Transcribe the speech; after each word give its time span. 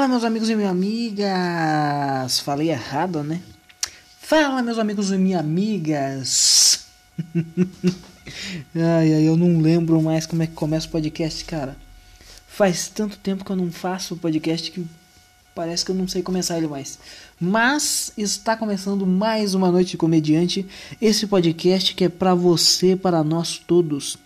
Fala, 0.00 0.08
meus 0.08 0.24
amigos 0.24 0.48
e 0.48 0.56
minhas 0.56 0.70
amigas. 0.70 2.38
Falei 2.38 2.70
errado, 2.70 3.22
né? 3.22 3.42
Fala, 4.18 4.62
meus 4.62 4.78
amigos 4.78 5.12
e 5.12 5.18
minhas 5.18 5.40
amigas. 5.40 6.86
ai, 8.74 9.12
ai, 9.12 9.28
eu 9.28 9.36
não 9.36 9.60
lembro 9.60 10.00
mais 10.00 10.24
como 10.24 10.42
é 10.42 10.46
que 10.46 10.54
começa 10.54 10.86
o 10.86 10.90
podcast, 10.90 11.44
cara. 11.44 11.76
Faz 12.48 12.88
tanto 12.88 13.18
tempo 13.18 13.44
que 13.44 13.52
eu 13.52 13.56
não 13.56 13.70
faço 13.70 14.16
podcast 14.16 14.70
que 14.70 14.86
parece 15.54 15.84
que 15.84 15.90
eu 15.90 15.94
não 15.94 16.08
sei 16.08 16.22
começar 16.22 16.56
ele 16.56 16.66
mais. 16.66 16.98
Mas 17.38 18.10
está 18.16 18.56
começando 18.56 19.06
mais 19.06 19.52
uma 19.52 19.70
noite 19.70 19.90
de 19.90 19.96
comediante. 19.98 20.66
Esse 20.98 21.26
podcast 21.26 21.94
que 21.94 22.04
é 22.04 22.08
para 22.08 22.34
você, 22.34 22.96
para 22.96 23.22
nós 23.22 23.58
todos. 23.58 24.16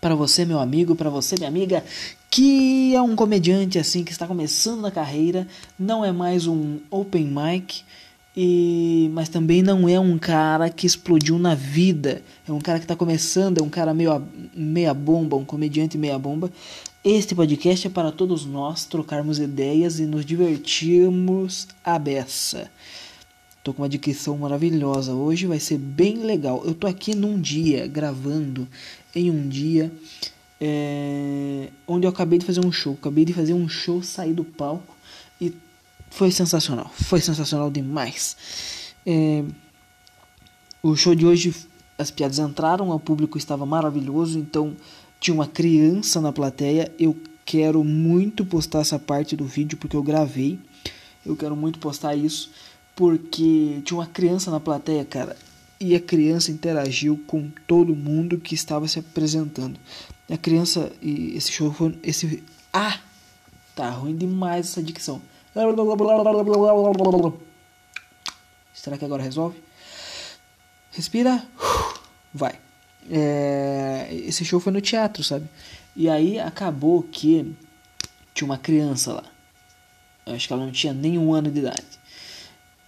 Para 0.00 0.16
você, 0.16 0.44
meu 0.44 0.58
amigo, 0.58 0.96
para 0.96 1.08
você, 1.08 1.36
minha 1.36 1.48
amiga, 1.48 1.84
que 2.32 2.94
é 2.94 3.02
um 3.02 3.14
comediante 3.14 3.78
assim 3.78 4.02
que 4.02 4.10
está 4.10 4.26
começando 4.26 4.80
na 4.80 4.90
carreira, 4.90 5.46
não 5.78 6.02
é 6.02 6.10
mais 6.10 6.46
um 6.46 6.78
open 6.90 7.26
mic, 7.26 7.84
e 8.34 9.10
mas 9.12 9.28
também 9.28 9.60
não 9.60 9.86
é 9.86 10.00
um 10.00 10.16
cara 10.16 10.70
que 10.70 10.86
explodiu 10.86 11.38
na 11.38 11.54
vida. 11.54 12.22
É 12.48 12.50
um 12.50 12.58
cara 12.58 12.78
que 12.78 12.86
está 12.86 12.96
começando, 12.96 13.58
é 13.58 13.62
um 13.62 13.68
cara 13.68 13.92
meio 13.92 14.26
meia 14.56 14.94
bomba, 14.94 15.36
um 15.36 15.44
comediante 15.44 15.98
meia 15.98 16.18
bomba. 16.18 16.50
Este 17.04 17.34
podcast 17.34 17.86
é 17.86 17.90
para 17.90 18.10
todos 18.10 18.46
nós 18.46 18.86
trocarmos 18.86 19.38
ideias 19.38 20.00
e 20.00 20.06
nos 20.06 20.24
divertirmos 20.24 21.68
à 21.84 21.98
beça. 21.98 22.70
Tô 23.62 23.74
com 23.74 23.82
uma 23.82 23.88
dicção 23.90 24.38
maravilhosa. 24.38 25.12
Hoje 25.12 25.46
vai 25.46 25.60
ser 25.60 25.76
bem 25.76 26.16
legal. 26.24 26.62
Eu 26.64 26.72
tô 26.72 26.86
aqui 26.86 27.14
num 27.14 27.38
dia 27.38 27.86
gravando 27.86 28.66
em 29.14 29.30
um 29.30 29.46
dia 29.46 29.92
é, 30.64 31.70
onde 31.88 32.06
eu 32.06 32.10
acabei 32.10 32.38
de 32.38 32.46
fazer 32.46 32.64
um 32.64 32.70
show. 32.70 32.94
Acabei 32.94 33.24
de 33.24 33.32
fazer 33.32 33.52
um 33.52 33.68
show, 33.68 34.00
sair 34.00 34.32
do 34.32 34.44
palco 34.44 34.96
e 35.40 35.52
foi 36.08 36.30
sensacional. 36.30 36.88
Foi 36.94 37.20
sensacional 37.20 37.68
demais. 37.68 38.36
É, 39.04 39.42
o 40.80 40.94
show 40.94 41.16
de 41.16 41.26
hoje, 41.26 41.52
as 41.98 42.12
piadas 42.12 42.38
entraram, 42.38 42.90
o 42.90 43.00
público 43.00 43.36
estava 43.36 43.66
maravilhoso, 43.66 44.38
então 44.38 44.76
tinha 45.18 45.34
uma 45.34 45.48
criança 45.48 46.20
na 46.20 46.32
plateia. 46.32 46.92
Eu 46.96 47.16
quero 47.44 47.82
muito 47.82 48.46
postar 48.46 48.82
essa 48.82 49.00
parte 49.00 49.34
do 49.34 49.44
vídeo 49.44 49.76
porque 49.76 49.96
eu 49.96 50.02
gravei. 50.02 50.60
Eu 51.26 51.34
quero 51.34 51.56
muito 51.56 51.80
postar 51.80 52.14
isso 52.14 52.52
porque 52.94 53.80
tinha 53.84 53.98
uma 53.98 54.06
criança 54.06 54.48
na 54.48 54.60
plateia, 54.60 55.04
cara, 55.04 55.36
e 55.80 55.96
a 55.96 56.00
criança 56.00 56.52
interagiu 56.52 57.20
com 57.26 57.50
todo 57.66 57.96
mundo 57.96 58.38
que 58.38 58.54
estava 58.54 58.86
se 58.86 59.00
apresentando. 59.00 59.80
A 60.30 60.36
criança 60.36 60.92
e 61.00 61.36
esse 61.36 61.52
show 61.52 61.72
foi 61.72 61.98
esse 62.02 62.42
ah, 62.72 62.98
tá 63.74 63.90
ruim 63.90 64.16
demais 64.16 64.66
essa 64.66 64.82
dicção. 64.82 65.20
Será 68.72 68.96
que 68.96 69.04
agora 69.04 69.22
resolve? 69.22 69.62
Respira, 70.90 71.46
vai. 72.32 72.58
É, 73.10 74.08
esse 74.10 74.44
show 74.44 74.60
foi 74.60 74.72
no 74.72 74.80
teatro, 74.80 75.22
sabe? 75.22 75.46
E 75.94 76.08
aí 76.08 76.38
acabou 76.38 77.02
que 77.02 77.54
tinha 78.34 78.46
uma 78.46 78.58
criança 78.58 79.12
lá. 79.12 79.24
Eu 80.24 80.34
acho 80.34 80.46
que 80.46 80.52
ela 80.52 80.64
não 80.64 80.72
tinha 80.72 80.92
nem 80.92 81.18
um 81.18 81.34
ano 81.34 81.50
de 81.50 81.58
idade. 81.58 82.00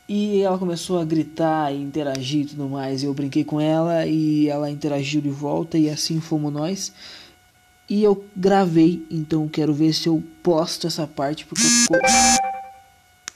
E 0.09 0.41
ela 0.43 0.59
começou 0.59 0.99
a 0.99 1.05
gritar 1.05 1.73
e 1.73 1.81
interagir 1.81 2.43
e 2.43 2.47
tudo 2.47 2.69
mais. 2.69 3.03
Eu 3.03 3.13
brinquei 3.13 3.45
com 3.45 3.61
ela 3.61 4.07
e 4.07 4.49
ela 4.49 4.71
interagiu 4.71 5.21
de 5.21 5.31
volta 5.31 5.77
e 5.79 5.89
assim 5.89 6.21
fomos 6.21 6.53
nós. 6.53 6.93
E 7.89 8.03
eu 8.03 8.25
gravei, 8.35 9.07
então 9.11 9.47
quero 9.47 9.75
ver 9.75 9.93
se 9.93 10.09
eu 10.09 10.23
posto 10.43 10.87
essa 10.87 11.07
parte 11.07 11.45
porque 11.45 11.63
ficou, 11.63 12.01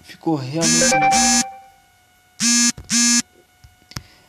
ficou 0.02 0.34
realmente 0.36 0.94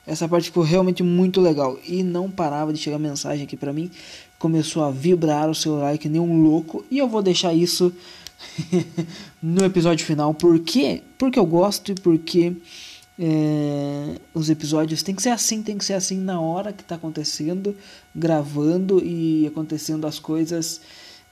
essa 0.09 0.27
parte 0.27 0.45
ficou 0.45 0.63
realmente 0.63 1.03
muito 1.03 1.39
legal 1.39 1.77
e 1.87 2.01
não 2.01 2.31
parava 2.31 2.73
de 2.73 2.79
chegar 2.79 2.97
mensagem 2.97 3.43
aqui 3.43 3.55
para 3.55 3.71
mim. 3.71 3.91
Começou 4.39 4.83
a 4.83 4.89
vibrar 4.89 5.47
o 5.47 5.53
celular 5.53 5.97
que 5.99 6.09
nem 6.09 6.19
um 6.19 6.41
louco 6.41 6.83
e 6.89 6.97
eu 6.97 7.07
vou 7.07 7.21
deixar 7.21 7.53
isso 7.53 7.93
no 9.41 9.63
episódio 9.63 10.03
final. 10.03 10.33
Por 10.33 10.59
quê? 10.59 11.03
Porque 11.15 11.37
eu 11.37 11.45
gosto 11.45 11.91
e 11.91 11.95
porque 11.95 12.55
é, 13.21 14.15
os 14.33 14.49
episódios 14.49 15.03
tem 15.03 15.13
que 15.13 15.21
ser 15.21 15.31
assim, 15.31 15.61
tem 15.61 15.77
que 15.77 15.83
ser 15.83 15.93
assim 15.93 16.17
na 16.17 16.39
hora 16.39 16.71
que 16.71 16.81
está 16.81 16.95
acontecendo, 16.95 17.75
gravando 18.15 19.03
e 19.03 19.45
acontecendo 19.45 20.07
as 20.07 20.17
coisas 20.17 20.79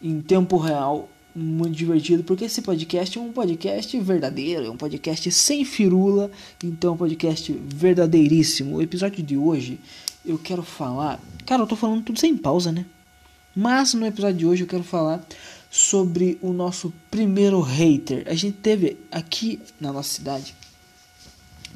em 0.01 0.19
tempo 0.19 0.57
real. 0.57 1.09
Muito 1.33 1.75
divertido, 1.75 2.23
porque 2.23 2.45
esse 2.45 2.63
podcast 2.63 3.15
é 3.15 3.21
um 3.21 3.31
podcast 3.31 3.99
verdadeiro, 3.99 4.65
é 4.65 4.69
um 4.71 4.75
podcast 4.75 5.31
sem 5.31 5.63
firula, 5.63 6.31
então 6.63 6.89
é 6.89 6.93
um 6.93 6.97
podcast 6.97 7.53
verdadeiríssimo. 7.53 8.77
O 8.77 8.81
episódio 8.81 9.23
de 9.23 9.37
hoje 9.37 9.79
eu 10.25 10.37
quero 10.39 10.63
falar. 10.63 11.21
Cara, 11.45 11.61
eu 11.61 11.67
tô 11.67 11.75
falando 11.75 12.03
tudo 12.03 12.19
sem 12.19 12.35
pausa, 12.35 12.71
né? 12.71 12.85
Mas 13.55 13.93
no 13.93 14.05
episódio 14.05 14.37
de 14.37 14.45
hoje 14.47 14.63
eu 14.63 14.67
quero 14.67 14.83
falar 14.83 15.25
sobre 15.69 16.39
o 16.41 16.51
nosso 16.51 16.91
primeiro 17.09 17.61
hater. 17.61 18.23
A 18.25 18.33
gente 18.33 18.57
teve 18.57 18.97
aqui 19.11 19.59
na 19.79 19.93
nossa 19.93 20.09
cidade, 20.09 20.55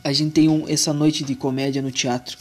a 0.03 0.13
gente 0.13 0.31
tem 0.31 0.49
um, 0.49 0.67
essa 0.67 0.93
noite 0.93 1.23
de 1.23 1.35
comédia 1.35 1.81
no 1.81 1.91
teatro, 1.91 2.37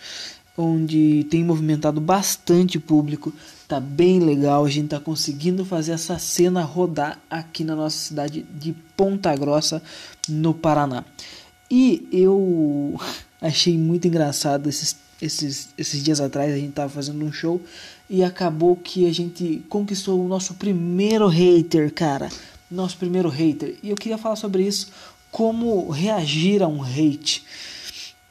onde 0.57 1.27
tem 1.31 1.45
movimentado 1.45 2.01
bastante 2.01 2.79
público, 2.79 3.33
tá 3.67 3.81
bem 3.81 4.21
legal, 4.21 4.65
a 4.65 4.71
gente 4.71 4.89
tá 4.89 5.01
conseguindo 5.01 5.65
fazer 5.65 5.93
essa 5.93 6.19
cena 6.19 6.63
rodar 6.63 7.19
aqui 7.31 7.65
na 7.65 7.75
nossa 7.77 7.97
cidade 7.97 8.43
de 8.43 8.73
Ponta 8.97 9.35
Grossa, 9.37 9.83
no 10.29 10.53
Paraná. 10.53 11.05
E 11.71 12.07
eu 12.13 12.99
achei 13.41 13.79
muito 13.79 14.09
engraçado 14.09 14.69
esses, 14.69 14.97
esses, 15.21 15.69
esses 15.79 16.03
dias 16.03 16.21
atrás, 16.21 16.53
a 16.53 16.57
gente 16.57 16.73
tava 16.73 16.89
fazendo 16.89 17.25
um 17.25 17.33
show 17.33 17.61
e 18.09 18.25
acabou 18.25 18.75
que 18.75 19.07
a 19.07 19.15
gente 19.15 19.63
conquistou 19.69 20.23
o 20.23 20.29
nosso 20.29 20.55
primeiro 20.55 21.29
hater, 21.29 21.93
cara. 21.95 22.29
Nosso 22.69 22.97
primeiro 22.97 23.29
hater. 23.29 23.77
E 23.83 23.91
eu 23.91 23.97
queria 23.97 24.19
falar 24.19 24.37
sobre 24.37 24.65
isso, 24.65 24.89
como 25.31 25.91
reagir 25.91 26.63
a 26.63 26.69
um 26.69 26.83
hate. 26.83 27.45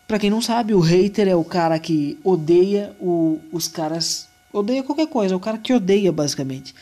Para 0.07 0.19
quem 0.19 0.29
não 0.29 0.41
sabe, 0.41 0.73
o 0.73 0.79
hater 0.79 1.27
é 1.27 1.35
o 1.35 1.43
cara 1.43 1.77
que 1.79 2.17
odeia 2.23 2.95
o, 2.99 3.39
os 3.51 3.67
caras, 3.67 4.27
odeia 4.51 4.83
qualquer 4.83 5.07
coisa, 5.07 5.33
é 5.33 5.37
o 5.37 5.39
cara 5.39 5.57
que 5.57 5.73
odeia 5.73 6.11
basicamente. 6.11 6.73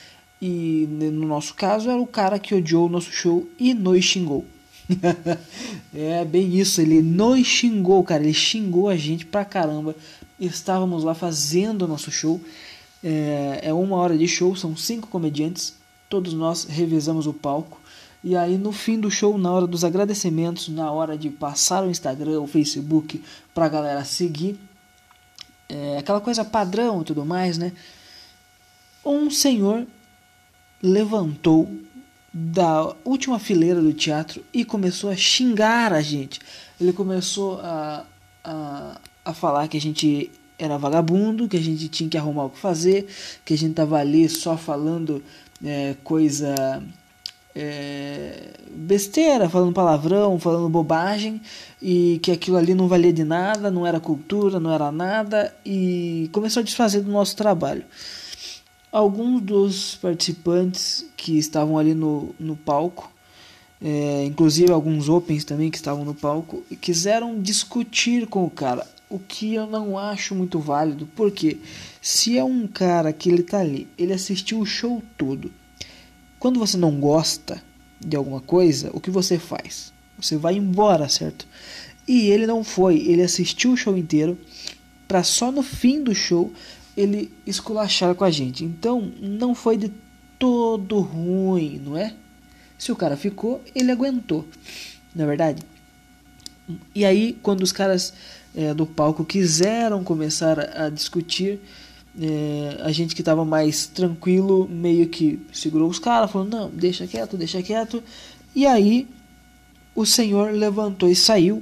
E 0.41 0.88
no 0.89 1.27
nosso 1.27 1.53
caso 1.53 1.89
era 1.89 2.00
o 2.00 2.07
cara 2.07 2.39
que 2.39 2.56
odiou 2.56 2.85
o 2.85 2.89
nosso 2.89 3.11
show 3.11 3.47
e 3.59 3.73
nos 3.73 4.03
xingou. 4.06 4.45
é 5.94 6.23
bem 6.23 6.56
isso, 6.57 6.79
ele 6.79 7.01
nos 7.01 7.45
xingou, 7.45 8.03
cara, 8.03 8.23
ele 8.23 8.33
xingou 8.33 8.88
a 8.88 8.95
gente 8.95 9.25
pra 9.25 9.44
caramba. 9.44 9.95
Estávamos 10.39 11.03
lá 11.03 11.13
fazendo 11.13 11.83
o 11.83 11.88
nosso 11.88 12.11
show 12.11 12.39
é, 13.03 13.59
é 13.63 13.73
uma 13.73 13.97
hora 13.97 14.17
de 14.17 14.27
show, 14.27 14.56
são 14.56 14.75
cinco 14.75 15.07
comediantes, 15.07 15.75
todos 16.09 16.33
nós 16.33 16.66
revezamos 16.66 17.27
o 17.27 17.33
palco. 17.33 17.79
E 18.23 18.35
aí 18.35 18.57
no 18.57 18.72
fim 18.72 19.00
do 19.00 19.11
show, 19.11 19.38
na 19.38 19.51
hora 19.51 19.67
dos 19.67 19.83
agradecimentos, 19.83 20.67
na 20.69 20.91
hora 20.91 21.17
de 21.17 21.29
passar 21.29 21.83
o 21.83 21.89
Instagram, 21.89 22.41
o 22.41 22.47
Facebook 22.47 23.23
pra 23.53 23.69
galera 23.69 24.03
seguir, 24.03 24.59
é, 25.69 25.97
aquela 25.97 26.19
coisa 26.19 26.44
padrão 26.44 27.01
e 27.01 27.06
tudo 27.06 27.25
mais, 27.25 27.57
né? 27.57 27.72
Um 29.06 29.29
senhor 29.29 29.85
levantou 30.81 31.69
da 32.33 32.94
última 33.03 33.39
fileira 33.39 33.81
do 33.81 33.94
teatro 33.94 34.44
e 34.53 34.63
começou 34.63 35.09
a 35.09 35.16
xingar 35.16 35.94
a 35.94 36.01
gente. 36.01 36.39
Ele 36.79 36.94
começou 36.94 37.59
a, 37.61 38.06
a, 38.44 39.01
a 39.25 39.33
falar 39.33 39.67
que 39.67 39.77
a 39.77 39.81
gente 39.81 40.31
era 40.59 40.77
vagabundo, 40.77 41.47
que 41.47 41.57
a 41.57 41.61
gente 41.61 41.88
tinha 41.88 42.09
que 42.09 42.17
arrumar 42.17 42.45
o 42.45 42.50
que 42.50 42.59
fazer, 42.59 43.07
que 43.45 43.53
a 43.53 43.57
gente 43.57 43.73
tava 43.73 43.97
ali 43.97 44.27
só 44.27 44.57
falando 44.57 45.23
é, 45.63 45.95
coisa 46.03 46.83
é, 47.59 48.51
besteira, 48.69 49.50
falando 49.50 49.74
palavrão, 49.74 50.39
falando 50.39 50.69
bobagem, 50.69 51.42
e 51.81 52.19
que 52.21 52.31
aquilo 52.31 52.56
ali 52.56 52.75
não 52.75 52.88
valia 52.88 53.12
de 53.12 53.24
nada, 53.24 53.71
não 53.71 53.86
era 53.86 54.00
cultura, 54.00 54.59
não 54.59 54.71
era 54.71 54.92
nada, 54.92 55.56
e 55.65 56.30
começou 56.31 56.62
a 56.62 56.63
desfazer 56.63 57.01
do 57.01 57.12
nosso 57.12 57.36
trabalho. 57.36 57.83
Alguns 58.92 59.42
dos 59.42 59.95
participantes 59.95 61.06
que 61.18 61.39
estavam 61.39 61.80
ali 61.80 61.95
no, 61.95 62.36
no 62.39 62.56
palco, 62.56 63.12
é, 63.81 64.24
inclusive 64.25 64.71
alguns 64.71 65.10
opens 65.10 65.44
também 65.44 65.71
que 65.71 65.77
estavam 65.77 66.06
no 66.06 66.13
palco, 66.13 66.63
quiseram 66.80 67.42
discutir 67.42 68.27
com 68.27 68.45
o 68.45 68.51
cara 68.51 68.86
o 69.10 69.18
que 69.18 69.56
eu 69.56 69.65
não 69.65 69.98
acho 69.98 70.36
muito 70.36 70.60
válido, 70.60 71.07
porque 71.15 71.57
se 72.01 72.38
é 72.38 72.44
um 72.44 72.68
cara 72.68 73.12
que 73.12 73.30
ele 73.30 73.42
tá 73.42 73.60
ali, 73.60 73.88
ele 73.98 74.13
assistiu 74.13 74.60
o 74.60 74.65
show 74.65 75.01
todo. 75.18 75.51
Quando 76.47 76.61
você 76.61 76.77
não 76.77 76.97
gosta 76.97 77.61
de 77.99 78.15
alguma 78.15 78.39
coisa, 78.39 78.89
o 78.94 79.01
que 79.01 79.11
você 79.11 79.38
faz? 79.38 79.91
Você 80.17 80.38
vai 80.38 80.55
embora, 80.55 81.09
certo? 81.09 81.45
E 82.07 82.29
ele 82.29 82.47
não 82.47 82.63
foi, 82.63 82.99
ele 82.99 83.21
assistiu 83.21 83.73
o 83.73 83.75
show 83.75 83.97
inteiro 83.97 84.38
para 85.09 85.23
só 85.23 85.51
no 85.51 85.61
fim 85.61 86.01
do 86.01 86.15
show 86.15 86.53
ele 86.95 87.33
esculachar 87.45 88.15
com 88.15 88.23
a 88.23 88.31
gente. 88.31 88.63
Então, 88.63 89.11
não 89.19 89.53
foi 89.53 89.75
de 89.75 89.91
todo 90.39 91.01
ruim, 91.01 91.81
não 91.83 91.97
é? 91.97 92.15
Se 92.77 92.93
o 92.93 92.95
cara 92.95 93.17
ficou, 93.17 93.61
ele 93.75 93.91
aguentou, 93.91 94.47
na 95.13 95.25
é 95.25 95.27
verdade. 95.27 95.61
E 96.95 97.03
aí, 97.03 97.38
quando 97.43 97.61
os 97.61 97.73
caras 97.73 98.13
é, 98.55 98.73
do 98.73 98.85
palco 98.85 99.25
quiseram 99.25 100.01
começar 100.01 100.57
a, 100.57 100.85
a 100.85 100.89
discutir, 100.89 101.59
é, 102.19 102.81
a 102.81 102.91
gente 102.91 103.13
que 103.13 103.21
estava 103.21 103.45
mais 103.45 103.85
tranquilo 103.85 104.67
meio 104.67 105.07
que 105.07 105.39
segurou 105.53 105.89
os 105.89 105.99
caras, 105.99 106.31
falou: 106.31 106.47
não, 106.47 106.69
deixa 106.69 107.05
quieto, 107.05 107.37
deixa 107.37 107.61
quieto. 107.61 108.03
E 108.55 108.65
aí 108.65 109.07
o 109.95 110.05
senhor 110.05 110.51
levantou 110.51 111.09
e 111.09 111.15
saiu. 111.15 111.61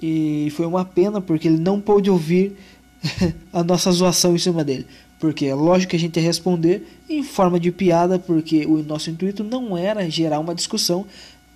E 0.00 0.50
foi 0.56 0.66
uma 0.66 0.84
pena 0.84 1.20
porque 1.20 1.48
ele 1.48 1.58
não 1.58 1.80
pôde 1.80 2.10
ouvir 2.10 2.56
a 3.52 3.62
nossa 3.62 3.90
zoação 3.92 4.34
em 4.34 4.38
cima 4.38 4.64
dele. 4.64 4.86
Porque 5.18 5.46
é 5.46 5.54
lógico 5.54 5.90
que 5.90 5.96
a 5.96 5.98
gente 5.98 6.16
ia 6.16 6.22
responder 6.22 6.86
em 7.08 7.22
forma 7.22 7.58
de 7.60 7.70
piada, 7.70 8.18
porque 8.18 8.66
o 8.66 8.82
nosso 8.82 9.10
intuito 9.10 9.44
não 9.44 9.76
era 9.76 10.08
gerar 10.10 10.40
uma 10.40 10.54
discussão, 10.54 11.06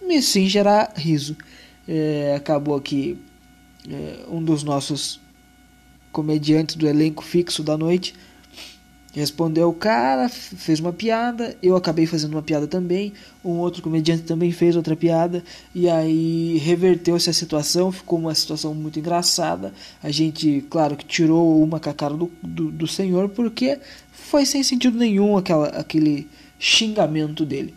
mas 0.07 0.27
sim 0.27 0.49
gerar 0.49 0.93
riso. 0.97 1.37
É, 1.87 2.35
acabou 2.37 2.81
que 2.81 3.19
é, 3.91 4.25
um 4.31 4.43
dos 4.43 4.63
nossos 4.63 5.21
comediantes 6.13 6.77
do 6.77 6.87
elenco 6.87 7.23
fixo 7.23 7.63
da 7.63 7.77
noite 7.77 8.15
respondeu 9.19 9.69
o 9.69 9.75
cara, 9.75 10.29
fez 10.29 10.81
uma 10.81 10.93
piada, 10.93 11.57
eu 11.63 11.75
acabei 11.75 12.07
fazendo 12.07 12.35
uma 12.35 12.43
piada 12.43 12.67
também, 12.67 13.13
um 13.45 13.59
outro 13.59 13.83
comediante 13.83 14.23
também 14.23 14.53
fez 14.53 14.77
outra 14.77 14.95
piada, 14.95 15.43
e 15.75 15.89
aí 15.89 16.59
reverteu-se 16.59 17.29
a 17.29 17.33
situação, 17.33 17.91
ficou 17.91 18.19
uma 18.19 18.35
situação 18.35 18.75
muito 18.75 18.99
engraçada. 18.99 19.73
A 20.03 20.11
gente, 20.11 20.65
claro, 20.71 20.97
que 20.97 21.05
tirou 21.05 21.63
uma 21.63 21.81
com 21.81 21.91
a 21.91 21.95
cara 21.95 22.15
do, 22.15 22.31
do, 22.43 22.71
do 22.71 22.87
senhor, 22.87 23.29
porque 23.31 23.79
foi 24.13 24.45
sem 24.45 24.63
sentido 24.63 24.97
nenhum 24.99 25.37
aquela, 25.37 25.69
aquele 25.69 26.29
xingamento 26.59 27.45
dele. 27.45 27.75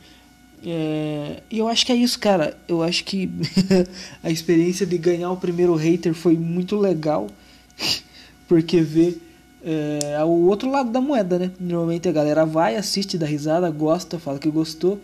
É, 0.64 1.42
e 1.50 1.58
eu 1.58 1.68
acho 1.68 1.86
que 1.86 1.92
é 1.92 1.96
isso, 1.96 2.20
cara. 2.20 2.56
Eu 2.68 2.84
acho 2.84 3.04
que 3.04 3.32
a 4.22 4.30
experiência 4.30 4.86
de 4.86 4.98
ganhar 4.98 5.32
o 5.32 5.38
primeiro 5.38 5.74
hater 5.76 6.14
foi 6.14 6.38
muito 6.38 6.76
legal, 6.76 7.28
porque 8.52 8.82
vê 8.82 9.18
é, 9.64 10.22
o 10.26 10.46
outro 10.50 10.70
lado 10.70 10.92
da 10.92 11.00
moeda, 11.00 11.40
né? 11.40 11.52
Normalmente 11.58 12.10
a 12.10 12.12
galera 12.12 12.46
vai, 12.46 12.76
assiste, 12.76 13.18
dá 13.18 13.26
risada, 13.26 13.70
gosta, 13.72 14.20
fala 14.20 14.38
que 14.38 14.52
gostou, 14.52 15.00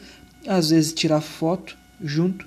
às 0.45 0.69
vezes 0.69 0.91
tira 0.91 1.21
foto 1.21 1.77
junto, 2.03 2.45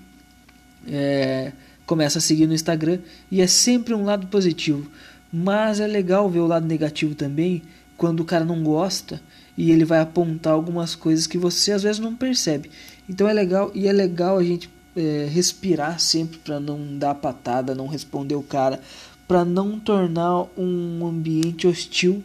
é, 0.86 1.52
começa 1.86 2.18
a 2.18 2.20
seguir 2.20 2.46
no 2.46 2.52
Instagram 2.52 2.98
e 3.30 3.40
é 3.40 3.46
sempre 3.46 3.94
um 3.94 4.04
lado 4.04 4.26
positivo. 4.26 4.90
Mas 5.32 5.80
é 5.80 5.86
legal 5.86 6.28
ver 6.28 6.40
o 6.40 6.46
lado 6.46 6.66
negativo 6.66 7.14
também, 7.14 7.62
quando 7.96 8.20
o 8.20 8.24
cara 8.26 8.44
não 8.44 8.62
gosta 8.62 9.22
e 9.56 9.70
ele 9.70 9.86
vai 9.86 10.00
apontar 10.00 10.52
algumas 10.52 10.94
coisas 10.94 11.26
que 11.26 11.38
você 11.38 11.72
às 11.72 11.82
vezes 11.82 11.98
não 11.98 12.14
percebe. 12.14 12.70
Então 13.08 13.26
é 13.26 13.32
legal 13.32 13.70
e 13.74 13.88
é 13.88 13.92
legal 13.92 14.36
a 14.36 14.44
gente 14.44 14.68
é, 14.96 15.28
respirar 15.30 16.00
sempre 16.00 16.38
para 16.38 16.58
não 16.58 16.98
dar 16.98 17.14
patada, 17.14 17.74
não 17.74 17.86
responder 17.86 18.34
o 18.34 18.42
cara, 18.42 18.80
para 19.26 19.44
não 19.44 19.78
tornar 19.78 20.46
um 20.56 21.06
ambiente 21.06 21.66
hostil 21.66 22.22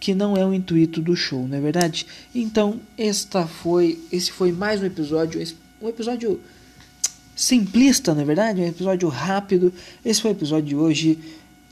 que 0.00 0.14
não 0.14 0.36
é 0.36 0.44
o 0.46 0.54
intuito 0.54 1.02
do 1.02 1.16
show, 1.16 1.46
não 1.48 1.58
é 1.58 1.60
verdade? 1.60 2.06
Então 2.34 2.80
esta 2.96 3.46
foi, 3.46 4.00
esse 4.12 4.30
foi 4.30 4.52
mais 4.52 4.80
um 4.80 4.86
episódio, 4.86 5.42
um 5.82 5.88
episódio 5.88 6.40
simplista, 7.38 8.14
não 8.14 8.22
é 8.22 8.24
verdade? 8.24 8.60
Um 8.60 8.66
episódio 8.66 9.08
rápido. 9.08 9.72
Esse 10.04 10.20
foi 10.20 10.32
o 10.32 10.34
episódio 10.34 10.66
de 10.66 10.76
hoje. 10.76 11.18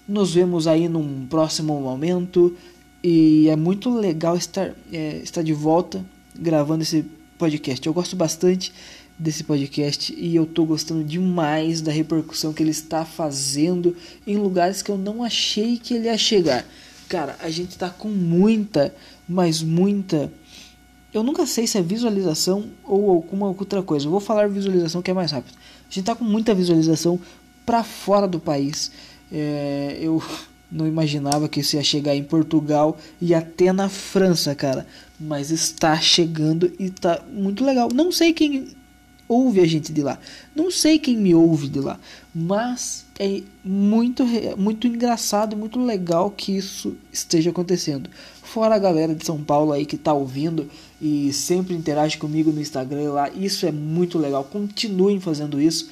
Nos 0.06 0.34
vemos 0.34 0.66
aí 0.66 0.88
num 0.88 1.26
próximo 1.26 1.80
momento. 1.80 2.56
E 3.02 3.48
é 3.48 3.56
muito 3.56 3.90
legal 3.90 4.36
estar, 4.36 4.72
é, 4.92 5.18
estar 5.18 5.42
de 5.42 5.52
volta 5.52 6.04
gravando 6.38 6.82
esse 6.82 7.04
podcast. 7.36 7.84
Eu 7.86 7.92
gosto 7.92 8.14
bastante 8.14 8.72
desse 9.18 9.44
podcast 9.44 10.14
e 10.16 10.36
eu 10.36 10.44
tô 10.44 10.64
gostando 10.64 11.02
demais 11.02 11.80
da 11.80 11.90
repercussão 11.90 12.52
que 12.52 12.62
ele 12.62 12.70
está 12.70 13.04
fazendo 13.04 13.96
em 14.26 14.36
lugares 14.36 14.82
que 14.82 14.90
eu 14.90 14.98
não 14.98 15.22
achei 15.22 15.78
que 15.78 15.94
ele 15.94 16.06
ia 16.06 16.18
chegar. 16.18 16.64
Cara, 17.08 17.36
a 17.40 17.48
gente 17.48 17.78
tá 17.78 17.88
com 17.88 18.08
muita, 18.08 18.94
mas 19.28 19.62
muita. 19.62 20.30
Eu 21.14 21.22
nunca 21.22 21.46
sei 21.46 21.66
se 21.66 21.78
é 21.78 21.82
visualização 21.82 22.66
ou 22.84 23.10
alguma 23.10 23.46
outra 23.46 23.82
coisa. 23.82 24.06
Eu 24.06 24.10
vou 24.10 24.20
falar 24.20 24.48
visualização 24.48 25.00
que 25.00 25.10
é 25.10 25.14
mais 25.14 25.30
rápido. 25.30 25.54
A 25.88 25.94
gente 25.94 26.04
tá 26.04 26.14
com 26.14 26.24
muita 26.24 26.54
visualização 26.54 27.18
para 27.64 27.82
fora 27.82 28.26
do 28.26 28.38
país. 28.38 28.90
É, 29.32 29.98
eu 30.00 30.22
não 30.70 30.86
imaginava 30.86 31.48
que 31.48 31.60
isso 31.60 31.76
ia 31.76 31.82
chegar 31.82 32.14
em 32.14 32.24
Portugal 32.24 32.98
e 33.20 33.34
até 33.34 33.72
na 33.72 33.88
França, 33.88 34.54
cara. 34.54 34.86
Mas 35.18 35.50
está 35.50 35.98
chegando 35.98 36.70
e 36.78 36.90
tá 36.90 37.22
muito 37.32 37.64
legal. 37.64 37.88
Não 37.94 38.12
sei 38.12 38.32
quem 38.32 38.68
ouve 39.28 39.60
a 39.60 39.66
gente 39.66 39.92
de 39.92 40.02
lá. 40.02 40.18
Não 40.54 40.70
sei 40.70 40.98
quem 40.98 41.16
me 41.16 41.34
ouve 41.34 41.68
de 41.68 41.80
lá, 41.80 41.98
mas 42.34 43.04
é 43.18 43.42
muito 43.64 44.24
muito 44.56 44.86
engraçado, 44.86 45.56
muito 45.56 45.78
legal 45.78 46.30
que 46.30 46.56
isso 46.56 46.96
esteja 47.12 47.50
acontecendo. 47.50 48.10
Fora 48.42 48.74
a 48.74 48.78
galera 48.78 49.14
de 49.14 49.24
São 49.24 49.42
Paulo 49.42 49.72
aí 49.72 49.84
que 49.84 49.96
tá 49.96 50.12
ouvindo 50.12 50.70
e 51.00 51.32
sempre 51.32 51.74
interage 51.74 52.16
comigo 52.16 52.52
no 52.52 52.60
Instagram 52.60 53.12
lá, 53.12 53.30
isso 53.30 53.66
é 53.66 53.72
muito 53.72 54.18
legal. 54.18 54.44
Continuem 54.44 55.20
fazendo 55.20 55.60
isso. 55.60 55.90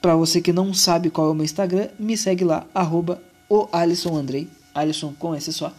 Para 0.00 0.14
você 0.14 0.40
que 0.40 0.52
não 0.52 0.72
sabe 0.72 1.10
qual 1.10 1.28
é 1.28 1.30
o 1.30 1.34
meu 1.34 1.44
Instagram, 1.44 1.88
me 1.98 2.16
segue 2.16 2.44
lá 2.44 2.64
arroba 2.72 3.20
o 3.48 3.68
Alisson 3.72 4.16
Andrei, 4.16 4.48
Alisson 4.74 5.12
com 5.18 5.34
esse 5.34 5.52
só. 5.52 5.72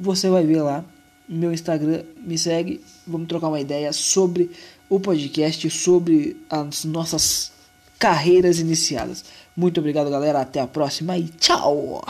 Você 0.00 0.30
vai 0.30 0.46
ver 0.46 0.62
lá 0.62 0.84
meu 1.28 1.52
Instagram, 1.52 2.04
me 2.20 2.38
segue, 2.38 2.80
vamos 3.06 3.28
trocar 3.28 3.48
uma 3.48 3.60
ideia 3.60 3.92
sobre 3.92 4.50
o 4.88 4.98
podcast, 4.98 5.68
sobre 5.70 6.36
as 6.48 6.84
nossas 6.84 7.52
carreiras 7.98 8.58
iniciadas. 8.58 9.24
Muito 9.56 9.80
obrigado, 9.80 10.10
galera. 10.10 10.40
Até 10.40 10.60
a 10.60 10.66
próxima 10.66 11.18
e 11.18 11.28
tchau! 11.28 12.02